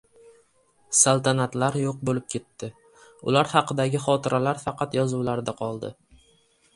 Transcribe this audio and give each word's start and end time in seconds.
Saltanatlar 0.99 1.75
yo‘q 1.81 1.99
bo‘lib 2.09 2.25
ketdi, 2.35 2.69
ular 3.31 3.51
haqidagi 3.53 4.01
xotiralar 4.07 4.63
faqat 4.67 4.97
yozuvlarda 5.01 5.55
qoldi. 5.61 5.93